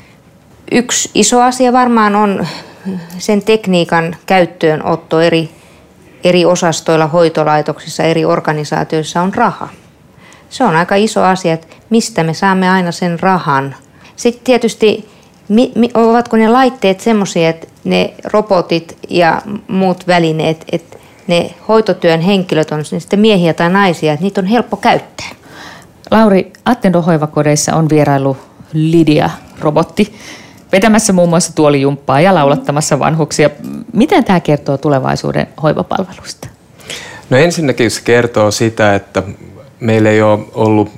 [0.72, 2.46] Yksi iso asia varmaan on
[3.18, 5.50] sen tekniikan käyttöönotto eri,
[6.24, 9.68] eri osastoilla, hoitolaitoksissa, eri organisaatioissa on raha.
[10.50, 13.74] Se on aika iso asia, että mistä me saamme aina sen rahan.
[14.16, 15.08] Sitten tietysti,
[15.48, 22.20] mi, mi, ovatko ne laitteet semmoisia, että ne robotit ja muut välineet, että ne hoitotyön
[22.20, 25.28] henkilöt on sitten miehiä tai naisia, että niitä on helppo käyttää.
[26.10, 28.36] Lauri, Attendo hoivakodeissa on vierailu
[28.72, 30.14] Lydia-robotti
[30.72, 33.50] vetämässä muun muassa tuolijumppaa ja laulattamassa vanhuksia.
[33.92, 36.48] Miten tämä kertoo tulevaisuuden hoivapalvelusta?
[37.30, 39.22] No ensinnäkin se kertoo sitä, että
[39.80, 40.90] meillä ei ole ollut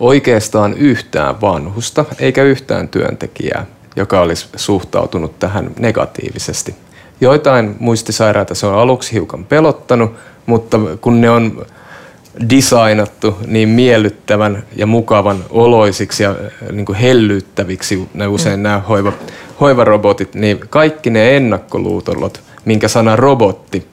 [0.00, 6.74] oikeastaan yhtään vanhusta eikä yhtään työntekijää, joka olisi suhtautunut tähän negatiivisesti.
[7.20, 10.12] Joitain muistisairaita se on aluksi hiukan pelottanut,
[10.46, 11.66] mutta kun ne on
[12.50, 18.62] designattu niin miellyttävän ja mukavan oloisiksi ja äh, niin kuin hellyttäviksi, ne usein mm.
[18.62, 19.12] nämä hoiva,
[19.60, 23.86] hoivarobotit, niin kaikki ne ennakkoluutollot, minkä sana robotti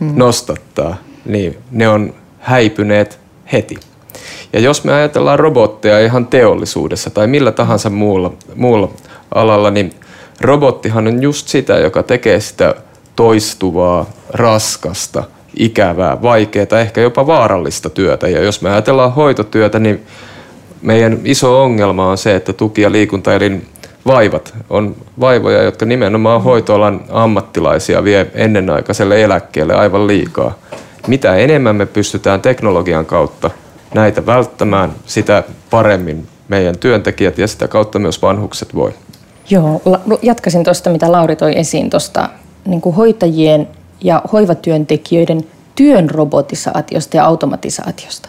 [0.00, 0.12] mm.
[0.16, 3.20] nostattaa, niin ne on häipyneet
[3.52, 3.76] heti.
[4.56, 8.90] Ja jos me ajatellaan robotteja ihan teollisuudessa tai millä tahansa muulla, muulla
[9.34, 9.92] alalla, niin
[10.40, 12.74] robottihan on just sitä, joka tekee sitä
[13.16, 15.24] toistuvaa, raskasta–
[15.56, 18.28] ikävää, vaikeaa, ehkä jopa vaarallista työtä.
[18.28, 20.02] Ja jos me ajatellaan hoitotyötä, niin
[20.82, 23.66] meidän iso ongelma on se, että tuki- ja liikuntaelin
[24.06, 30.58] vaivat on vaivoja, jotka nimenomaan hoitoalan ammattilaisia vie ennenaikaiselle eläkkeelle aivan liikaa.
[31.06, 33.50] Mitä enemmän me pystytään teknologian kautta
[33.94, 38.94] näitä välttämään, sitä paremmin meidän työntekijät ja sitä kautta myös vanhukset voi.
[39.50, 39.80] Joo,
[40.22, 42.28] jatkaisin tuosta, mitä Lauri toi esiin tuosta
[42.66, 43.68] niin hoitajien
[44.00, 45.44] ja hoivatyöntekijöiden
[45.74, 48.28] työn robotisaatiosta ja automatisaatiosta.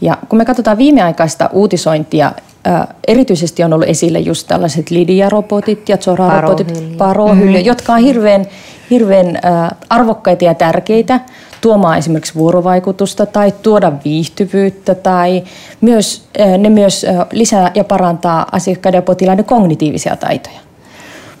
[0.00, 2.32] Ja kun me katsotaan viimeaikaista uutisointia,
[3.08, 7.64] erityisesti on ollut esille just tällaiset Lydia-robotit ja Zora-robotit, Parohylly, mm-hmm.
[7.64, 8.46] jotka on hirveän,
[8.90, 9.38] hirveän
[9.88, 11.20] arvokkaita ja tärkeitä
[11.60, 15.42] tuomaan esimerkiksi vuorovaikutusta tai tuoda viihtyvyyttä tai
[15.80, 20.60] myös, ne myös lisää ja parantaa asiakkaiden ja potilaiden kognitiivisia taitoja.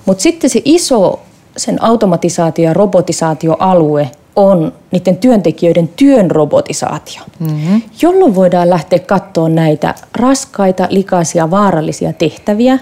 [0.06, 1.20] Mutta sitten se iso
[1.56, 7.82] sen automatisaatio- ja robotisaatioalue on niiden työntekijöiden työn robotisaatio, mm-hmm.
[8.02, 12.78] jolloin voidaan lähteä katsomaan näitä raskaita, likaisia, vaarallisia tehtäviä,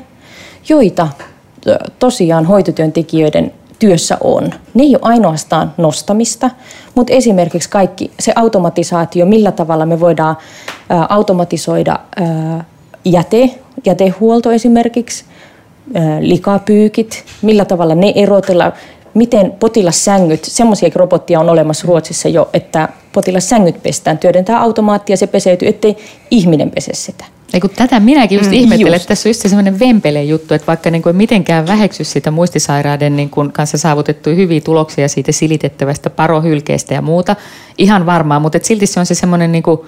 [0.68, 1.08] joita
[1.98, 4.50] tosiaan hoitotyöntekijöiden työssä on.
[4.74, 6.50] Ne ei ole ainoastaan nostamista,
[6.94, 10.36] mutta esimerkiksi kaikki se automatisaatio, millä tavalla me voidaan
[11.08, 11.98] automatisoida
[13.04, 13.50] jäte,
[13.86, 15.24] jätehuolto esimerkiksi,
[16.20, 18.72] likapyykit, millä tavalla ne erotella,
[19.14, 25.68] miten potilassängyt, semmoisia robottia on olemassa Ruotsissa jo, että potilassängyt pestään, työdentää automaattia, se peseytyy,
[25.68, 25.96] ettei
[26.30, 27.24] ihminen pese sitä.
[27.52, 29.02] Ei kun tätä minäkin just mm, ihmettelen, just.
[29.02, 33.16] että tässä on just semmoinen vempele juttu, että vaikka niin kuin mitenkään väheksy sitä muistisairaiden
[33.16, 37.36] niin kuin kanssa saavutettuja hyviä tuloksia siitä silitettävästä parohylkeestä ja muuta,
[37.78, 39.80] ihan varmaan, mutta silti se on se semmoinen niin kuin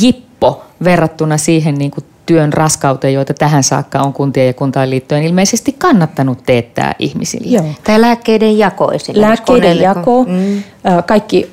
[0.00, 5.72] jippo verrattuna siihen niin kuin työn raskauteen, joita tähän saakka on kuntien ja kuntainliittojen ilmeisesti
[5.78, 7.46] kannattanut teettää ihmisille.
[7.56, 7.64] Joo.
[7.84, 9.20] Tai lääkkeiden jako esimerkiksi.
[9.20, 10.62] Lääkkeiden jako, mm.
[11.06, 11.50] kaikki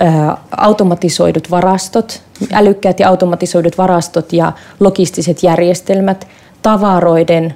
[0.58, 2.22] automatisoidut varastot,
[2.54, 6.28] älykkäät ja automatisoidut varastot ja logistiset järjestelmät,
[6.62, 7.56] tavaroiden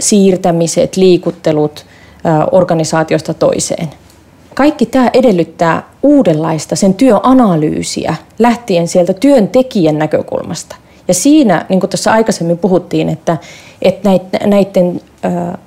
[0.00, 1.86] siirtämiset, liikuttelut
[2.52, 3.88] organisaatiosta toiseen.
[4.54, 10.76] Kaikki tämä edellyttää uudenlaista sen työanalyysiä lähtien sieltä työntekijän näkökulmasta.
[11.08, 13.36] Ja siinä, niin kuin tuossa aikaisemmin puhuttiin, että,
[13.82, 14.10] että
[14.46, 15.00] näiden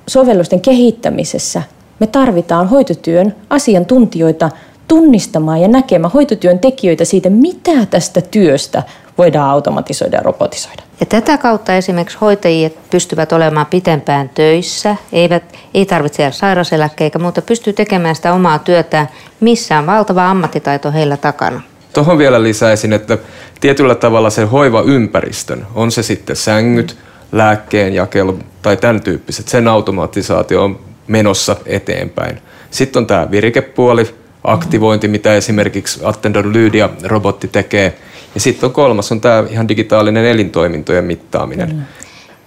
[0.06, 1.62] sovellusten kehittämisessä
[1.98, 4.50] me tarvitaan hoitotyön asiantuntijoita
[4.88, 8.82] tunnistamaan ja näkemään hoitotyön tekijöitä siitä, mitä tästä työstä
[9.18, 10.82] voidaan automatisoida ja robotisoida.
[11.00, 15.42] Ja tätä kautta esimerkiksi hoitajat pystyvät olemaan pitempään töissä, eivät,
[15.74, 19.08] ei tarvitse jäädä sairauseläkkeitä, mutta pystyy tekemään sitä omaa työtään,
[19.40, 21.60] missä on valtava ammattitaito heillä takana.
[21.92, 23.18] Tuohon vielä lisäisin, että
[23.60, 26.96] tietyllä tavalla sen hoivaympäristön, on se sitten sängyt,
[27.32, 32.38] lääkkeen jakelu tai tämän tyyppiset, sen automatisaatio on menossa eteenpäin.
[32.70, 37.98] Sitten on tämä virikepuoli, aktivointi, mitä esimerkiksi Attendon Lydia-robotti tekee.
[38.34, 41.86] Ja sitten on kolmas, on tämä ihan digitaalinen elintoimintojen mittaaminen.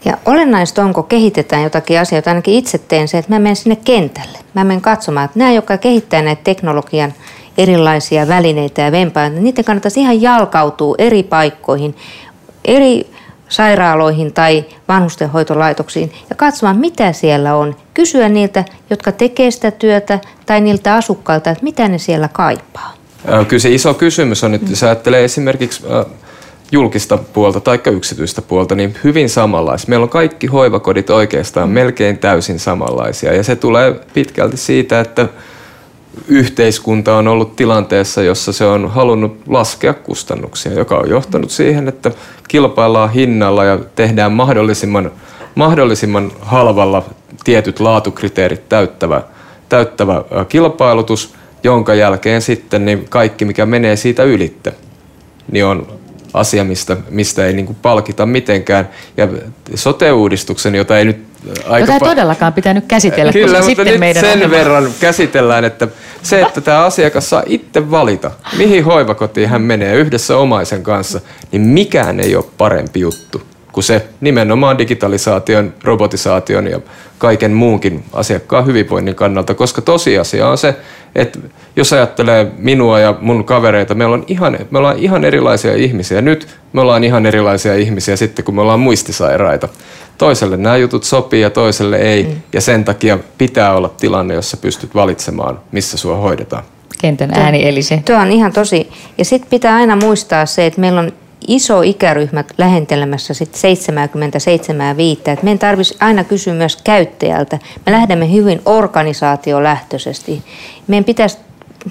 [0.05, 3.77] Ja olennaista on, kun kehitetään jotakin asioita, ainakin itse teen se, että mä menen sinne
[3.85, 4.37] kentälle.
[4.53, 7.13] Mä menen katsomaan, että nämä, jotka kehittää näitä teknologian
[7.57, 11.95] erilaisia välineitä ja niin niiden kannattaisi ihan jalkautua eri paikkoihin,
[12.65, 13.07] eri
[13.49, 17.75] sairaaloihin tai vanhustenhoitolaitoksiin ja katsomaan, mitä siellä on.
[17.93, 22.93] Kysyä niiltä, jotka tekevät sitä työtä tai niiltä asukkailta, että mitä ne siellä kaipaa.
[23.47, 25.83] Kyllä se iso kysymys on, että jos ajattelee esimerkiksi
[26.71, 29.89] julkista puolta tai yksityistä puolta, niin hyvin samanlaisia.
[29.89, 35.27] Meillä on kaikki hoivakodit oikeastaan melkein täysin samanlaisia ja se tulee pitkälti siitä, että
[36.27, 42.11] yhteiskunta on ollut tilanteessa, jossa se on halunnut laskea kustannuksia, joka on johtanut siihen, että
[42.47, 45.11] kilpaillaan hinnalla ja tehdään mahdollisimman,
[45.55, 47.05] mahdollisimman halvalla
[47.43, 49.21] tietyt laatukriteerit täyttävä,
[49.69, 54.73] täyttävä kilpailutus, jonka jälkeen sitten niin kaikki, mikä menee siitä ylitte,
[55.51, 55.87] niin on
[56.33, 58.89] asia, mistä, mistä ei niin palkita mitenkään.
[59.17, 59.27] Ja
[59.75, 61.32] sote-uudistuksen, jota ei nyt
[61.65, 61.79] aika...
[61.79, 64.55] Jota ei pa- todellakaan pitänyt käsitellä, Kyllä, mutta sitten nyt meidän sen ohjelma.
[64.55, 65.87] verran käsitellään, että
[66.21, 71.61] se, että tämä asiakas saa itse valita, mihin hoivakotiin hän menee yhdessä omaisen kanssa, niin
[71.61, 73.41] mikään ei ole parempi juttu
[73.73, 76.79] kuin se nimenomaan digitalisaation, robotisaation ja
[77.17, 80.75] kaiken muunkin asiakkaan hyvinvoinnin kannalta, koska tosiasia on se,
[81.15, 81.39] että
[81.75, 86.21] jos ajattelee minua ja mun kavereita, meillä on ihan, me ollaan ihan erilaisia ihmisiä.
[86.21, 89.69] Nyt me ollaan ihan erilaisia ihmisiä sitten, kun me ollaan muistisairaita.
[90.17, 92.41] Toiselle nämä jutut sopii ja toiselle ei, mm.
[92.53, 96.63] ja sen takia pitää olla tilanne, jossa pystyt valitsemaan, missä sua hoidetaan.
[97.01, 98.01] Kentän ääni eli se.
[98.05, 98.89] Tuo on ihan tosi.
[99.17, 101.11] Ja sitten pitää aina muistaa se, että meillä on
[101.47, 104.97] iso ikäryhmä lähentelemässä sit 77
[105.33, 107.59] että meidän tarvitsisi aina kysyä myös käyttäjältä.
[107.85, 110.43] Me lähdemme hyvin organisaatiolähtöisesti.
[110.87, 111.37] Meidän pitäisi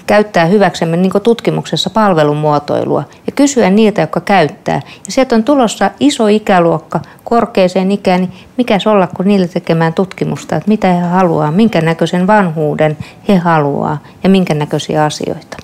[0.07, 4.81] käyttää hyväksemme niin tutkimuksessa palvelumuotoilua ja kysyä niiltä, jotka käyttää.
[5.05, 10.55] Ja sieltä on tulossa iso ikäluokka korkeaseen ikään, niin mikä olla kun niille tekemään tutkimusta,
[10.55, 15.57] että mitä he haluaa, minkä näköisen vanhuuden he haluaa ja minkä näköisiä asioita.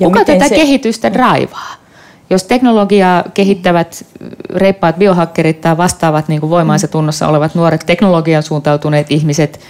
[0.00, 0.54] Ja Kuka tätä se...
[0.54, 1.79] kehitystä draivaa?
[2.30, 4.06] Jos teknologiaa kehittävät
[4.54, 9.60] reippaat biohakkerit tai vastaavat niin kuin voimaansa tunnossa olevat nuoret teknologian suuntautuneet ihmiset,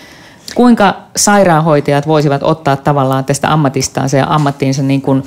[0.55, 5.23] kuinka sairaanhoitajat voisivat ottaa tavallaan tästä ammatistaansa ja ammattiinsa niin kuin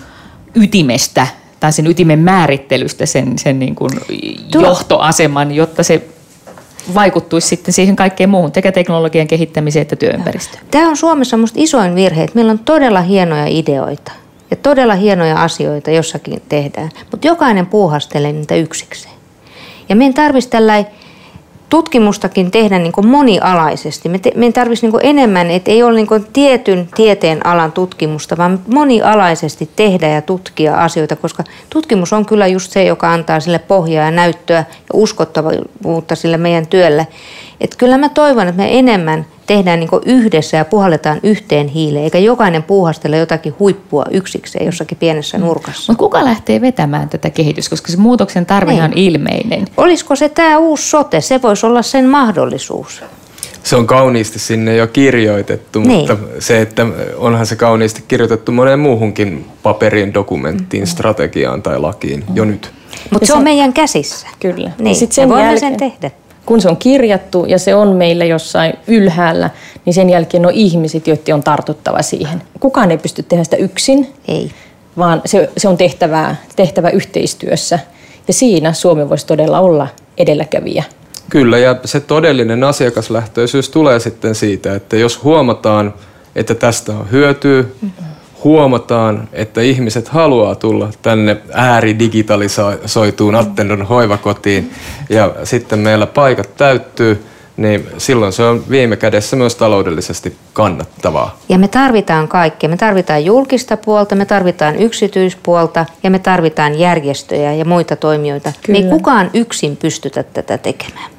[0.55, 1.27] ytimestä
[1.59, 3.91] tai sen ytimen määrittelystä sen, sen niin kuin
[4.53, 6.07] johtoaseman, jotta se
[6.93, 10.63] vaikuttuisi sitten siihen kaikkeen muuhun, sekä teknologian kehittämiseen että työympäristöön.
[10.71, 14.11] Tämä on Suomessa minusta isoin virhe, että meillä on todella hienoja ideoita
[14.51, 19.15] ja todella hienoja asioita jossakin tehdään, mutta jokainen puuhastelee niitä yksikseen.
[19.89, 20.91] Ja meidän tarvitsisi tällainen
[21.73, 24.09] tutkimustakin tehdä niin kuin monialaisesti.
[24.09, 28.37] Me, te, meidän tarvitsisi niin enemmän, että ei ole niin kuin tietyn tieteen alan tutkimusta,
[28.37, 33.59] vaan monialaisesti tehdä ja tutkia asioita, koska tutkimus on kyllä just se, joka antaa sille
[33.59, 37.07] pohjaa ja näyttöä ja uskottavuutta sille meidän työlle.
[37.61, 42.17] Että kyllä mä toivon, että me enemmän tehdään niin yhdessä ja puhalletaan yhteen hiileen, eikä
[42.17, 45.43] jokainen puuhastele jotakin huippua yksikseen jossakin pienessä mm.
[45.43, 45.91] nurkassa.
[45.91, 49.65] Mutta kuka lähtee vetämään tätä kehitystä, koska se muutoksen tarve on ilmeinen?
[49.77, 51.21] Olisiko se tämä uusi sote?
[51.21, 53.03] Se voisi olla sen mahdollisuus.
[53.63, 55.99] Se on kauniisti sinne jo kirjoitettu, niin.
[55.99, 56.85] mutta se, että
[57.17, 60.87] onhan se kauniisti kirjoitettu moneen muuhunkin paperiin, dokumenttiin, mm.
[60.87, 62.35] strategiaan tai lakiin mm.
[62.35, 62.71] jo nyt.
[63.11, 64.27] Mutta se on meidän käsissä.
[64.39, 64.71] Kyllä.
[64.77, 64.87] Niin.
[64.87, 66.11] Ja sit sen jälkeen, sen tehdä
[66.45, 69.49] kun se on kirjattu ja se on meillä jossain ylhäällä,
[69.85, 72.41] niin sen jälkeen on ihmiset, joiden on tartuttava siihen.
[72.59, 74.51] Kukaan ei pysty tehdä sitä yksin, ei.
[74.97, 77.79] vaan se, se on tehtävä, tehtävä yhteistyössä.
[78.27, 80.83] Ja siinä Suomi voisi todella olla edelläkävijä.
[81.29, 85.93] Kyllä, ja se todellinen asiakaslähtöisyys tulee sitten siitä, että jos huomataan,
[86.35, 88.12] että tästä on hyötyä, mm-hmm
[88.43, 94.71] huomataan, että ihmiset haluaa tulla tänne ääridigitalisoituun Attendon hoivakotiin
[95.09, 97.23] ja sitten meillä paikat täyttyy,
[97.57, 101.37] niin silloin se on viime kädessä myös taloudellisesti kannattavaa.
[101.49, 102.69] Ja me tarvitaan kaikkea.
[102.69, 108.53] Me tarvitaan julkista puolta, me tarvitaan yksityispuolta ja me tarvitaan järjestöjä ja muita toimijoita.
[108.61, 108.79] Kyllä.
[108.79, 111.11] Me ei kukaan yksin pystytä tätä tekemään.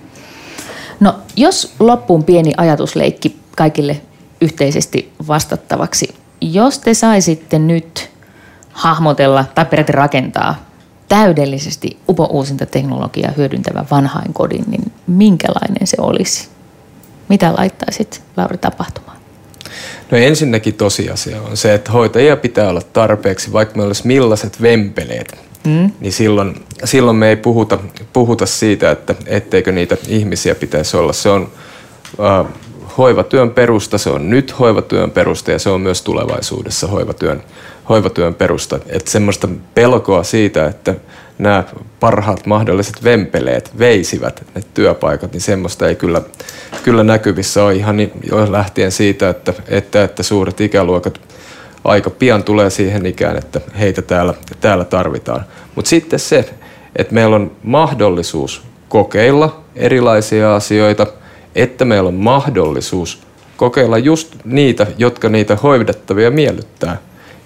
[1.01, 4.01] No jos loppuun pieni ajatusleikki kaikille
[4.41, 8.11] yhteisesti vastattavaksi jos te saisitte nyt
[8.73, 10.65] hahmotella tai periaatteessa rakentaa
[11.09, 16.49] täydellisesti upo-uusinta teknologiaa hyödyntävän vanhainkodin, niin minkälainen se olisi?
[17.29, 19.17] Mitä laittaisit, Lauri, tapahtumaan?
[20.11, 25.39] No ensinnäkin tosiasia on se, että hoitajia pitää olla tarpeeksi, vaikka me olisi millaiset vempeleet,
[25.65, 25.91] mm.
[26.01, 27.79] niin silloin, silloin me ei puhuta,
[28.13, 31.13] puhuta siitä, että etteikö niitä ihmisiä pitäisi olla.
[31.13, 31.53] Se on
[32.21, 32.53] äh,
[32.99, 37.43] hoivatyön perusta, se on nyt hoivatyön perusta ja se on myös tulevaisuudessa hoivatyön,
[37.89, 38.79] hoivatyön perusta.
[38.87, 40.95] Että semmoista pelkoa siitä, että
[41.39, 41.65] nämä
[42.01, 46.23] parhaat mahdolliset vempeleet veisivät ne työpaikat, niin semmoista ei kyllä,
[46.83, 51.21] kyllä näkyvissä ole ihan jo lähtien siitä, että, että, että suuret ikäluokat
[51.85, 55.45] aika pian tulee siihen ikään, että heitä täällä, täällä tarvitaan.
[55.75, 56.55] Mutta sitten se,
[56.97, 61.07] että meillä on mahdollisuus kokeilla erilaisia asioita,
[61.55, 63.19] että meillä on mahdollisuus
[63.57, 66.99] kokeilla just niitä, jotka niitä hoidettavia miellyttää.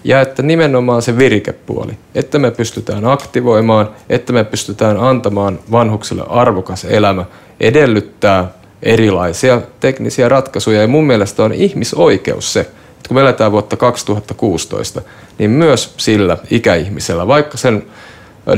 [0.05, 6.85] Ja että nimenomaan se virikepuoli, että me pystytään aktivoimaan, että me pystytään antamaan vanhuksille arvokas
[6.85, 7.25] elämä,
[7.61, 8.51] edellyttää
[8.83, 10.81] erilaisia teknisiä ratkaisuja.
[10.81, 15.03] Ja mun mielestä on ihmisoikeus se, että kun me eletään vuotta 2016,
[15.38, 17.83] niin myös sillä ikäihmisellä, vaikka sen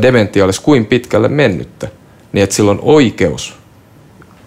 [0.02, 1.88] dementia olisi kuin pitkälle mennyttä,
[2.32, 3.59] niin että sillä on oikeus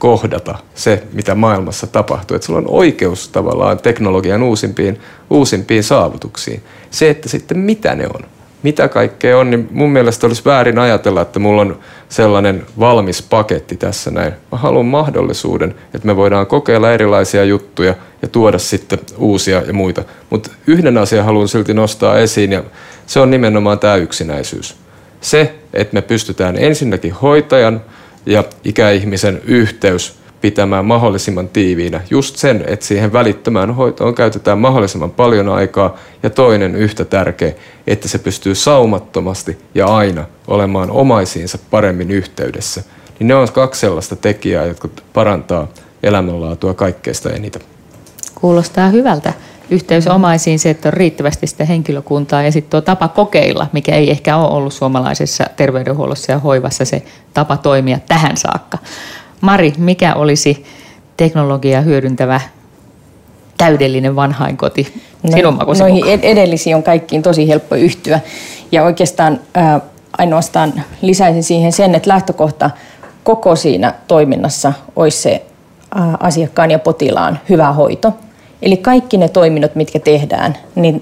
[0.04, 2.36] kohdata se, mitä maailmassa tapahtuu.
[2.36, 6.64] Että sillä on oikeus tavallaan teknologian uusimpiin, uusimpiin saavutuksiin.
[6.90, 8.22] Se, että sitten mitä ne on,
[8.64, 13.76] mitä kaikkea on, niin mun mielestä olisi väärin ajatella, että mulla on sellainen valmis paketti
[13.76, 14.34] tässä näin.
[14.52, 20.04] Mä haluan mahdollisuuden, että me voidaan kokeilla erilaisia juttuja ja tuoda sitten uusia ja muita.
[20.30, 22.64] Mutta yhden asian haluan silti nostaa esiin ja
[23.06, 24.76] se on nimenomaan tämä yksinäisyys.
[25.22, 27.82] Se, että me pystytään ensinnäkin hoitajan
[28.26, 32.02] ja ikäihmisen yhteys pitämään mahdollisimman tiiviinä.
[32.10, 35.98] Just sen, että siihen välittömään hoitoon käytetään mahdollisimman paljon aikaa.
[36.24, 37.54] Ja toinen yhtä tärkeä,
[37.88, 42.84] että se pystyy saumattomasti ja aina olemaan omaisiinsa paremmin yhteydessä.
[43.20, 45.68] Niin ne on kaksi sellaista tekijää, jotka parantaa
[46.04, 47.62] elämänlaatua kaikkeista eniten.
[48.36, 49.34] Kuulostaa hyvältä.
[49.70, 54.12] Yhteys omaisiin, se, että on riittävästi sitä henkilökuntaa ja sitten tuo tapa kokeilla, mikä ei
[54.12, 58.78] ehkä ole ollut suomalaisessa terveydenhuollossa ja hoivassa se tapa toimia tähän saakka.
[59.42, 60.66] Mari, mikä olisi
[61.18, 62.42] teknologiaa hyödyntävä
[63.58, 65.02] täydellinen vanhainkoti
[65.36, 68.20] sinun no, Noihin edellisiin on kaikkiin tosi helppo yhtyä.
[68.72, 69.82] Ja oikeastaan ää,
[70.18, 72.70] ainoastaan lisäisin siihen sen, että lähtökohta
[73.24, 75.46] koko siinä toiminnassa olisi se
[76.20, 78.14] asiakkaan ja potilaan hyvä hoito.
[78.64, 81.02] Eli kaikki ne toiminnot, mitkä tehdään, niin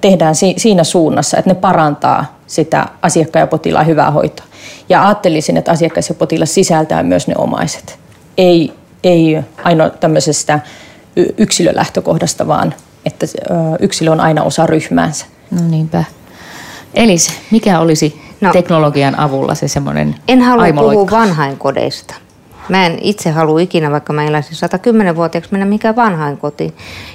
[0.00, 4.46] tehdään siinä suunnassa, että ne parantaa sitä asiakkaan ja potilaan hyvää hoitoa.
[4.88, 7.98] Ja ajattelisin, että asiakas ja potilas sisältää myös ne omaiset.
[8.38, 8.72] Ei,
[9.04, 10.60] ei ainoa tämmöisestä
[11.38, 12.74] yksilölähtökohdasta, vaan
[13.06, 13.26] että
[13.80, 15.26] yksilö on aina osa ryhmäänsä.
[15.50, 16.04] No niinpä.
[16.94, 22.14] Elis, mikä olisi no, teknologian avulla se semmoinen En halua puhua vanhainkodeista.
[22.68, 24.68] Mä en itse halua ikinä, vaikka mä eläisin
[25.12, 26.72] 110-vuotiaaksi, mennä mikään vanhainkotiin.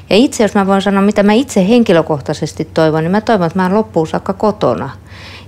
[0.09, 3.59] Ja itse, jos mä voin sanoa, mitä mä itse henkilökohtaisesti toivon, niin mä toivon, että
[3.59, 4.89] mä oon loppuun saakka kotona.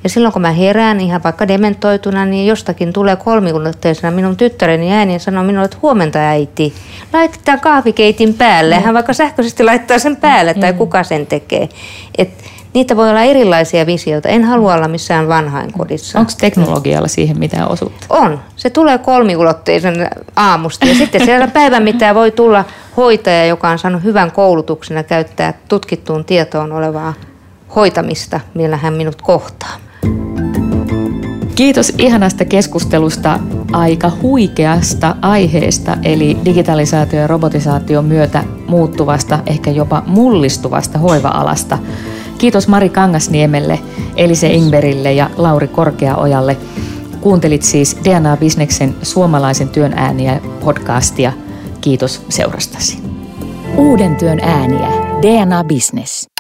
[0.04, 5.14] Ja silloin kun mä herään ihan vaikka dementoituna, niin jostakin tulee kolmikulotteisena minun tyttäreni ääni
[5.14, 6.74] ja sanoo minulle, että huomenta äiti,
[7.14, 8.76] laitetaan kahvikeitin päälle.
[8.76, 11.70] Hän vaikka sähköisesti laittaa sen päälle tai kuka sen tekee.
[12.18, 12.30] Et
[12.74, 14.30] niitä voi olla erilaisia visioita.
[14.30, 16.20] En halua olla missään vanhainkodissa.
[16.20, 18.06] Onko teknologialla siihen mitään osuutta?
[18.10, 18.40] On.
[18.56, 20.86] Se tulee kolmiulotteisen aamusta.
[20.86, 22.66] Ja sitten siellä päivän mitä voi tulla
[22.98, 27.14] hoitaja, joka on saanut hyvän koulutuksen ja käyttää tutkittuun tietoon olevaa
[27.76, 29.78] hoitamista, millä hän minut kohtaa.
[31.56, 33.40] Kiitos ihanasta keskustelusta
[33.72, 41.78] aika huikeasta aiheesta, eli digitalisaatio ja robotisaation myötä muuttuvasta, ehkä jopa mullistuvasta hoiva-alasta.
[42.42, 43.80] Kiitos Mari Kangasniemelle,
[44.16, 46.58] Elise Ingberille ja Lauri Korkeaojalle.
[47.20, 51.34] Kuuntelit siis DNA-bisneksen suomalaisen työn ääniä podcastia.
[51.82, 53.00] Kiitos seurastasi.
[53.78, 54.88] Uuden työn ääniä.
[55.22, 56.31] DNA Business.